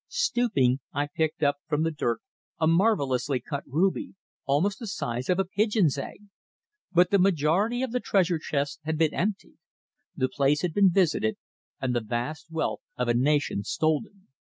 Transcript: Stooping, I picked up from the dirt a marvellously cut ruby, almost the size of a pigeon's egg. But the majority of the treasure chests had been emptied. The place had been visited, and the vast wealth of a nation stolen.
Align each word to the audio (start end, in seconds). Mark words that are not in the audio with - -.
Stooping, 0.07 0.79
I 0.95 1.05
picked 1.13 1.43
up 1.43 1.57
from 1.67 1.83
the 1.83 1.91
dirt 1.91 2.21
a 2.59 2.65
marvellously 2.65 3.39
cut 3.39 3.63
ruby, 3.67 4.15
almost 4.45 4.79
the 4.79 4.87
size 4.87 5.29
of 5.29 5.37
a 5.37 5.45
pigeon's 5.45 5.95
egg. 5.95 6.23
But 6.91 7.11
the 7.11 7.19
majority 7.19 7.83
of 7.83 7.91
the 7.91 7.99
treasure 7.99 8.39
chests 8.39 8.79
had 8.83 8.97
been 8.97 9.13
emptied. 9.13 9.59
The 10.15 10.27
place 10.27 10.63
had 10.63 10.73
been 10.73 10.89
visited, 10.89 11.35
and 11.79 11.95
the 11.95 12.01
vast 12.01 12.49
wealth 12.49 12.81
of 12.97 13.09
a 13.09 13.13
nation 13.13 13.63
stolen. 13.63 14.29